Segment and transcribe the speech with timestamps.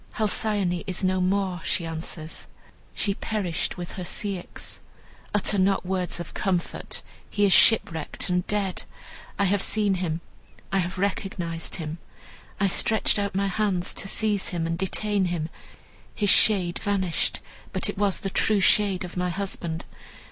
[0.15, 2.47] "Halcyone is no more," she answers,
[2.95, 4.79] "she perished with her Ceyx.
[5.31, 8.81] Utter not words of comfort, he is shipwrecked and dead.
[9.37, 10.21] I have seen him,
[10.73, 11.99] I have recognized him.
[12.59, 15.49] I stretched out my hands to seize him and detain him.
[16.15, 17.39] His shade vanished,
[17.71, 19.85] but it was the true shade of my husband.